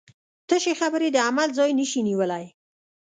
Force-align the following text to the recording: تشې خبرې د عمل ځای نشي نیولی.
تشې 0.47 0.73
خبرې 0.79 1.07
د 1.11 1.17
عمل 1.27 1.49
ځای 1.57 1.69
نشي 1.79 2.01
نیولی. 2.09 2.45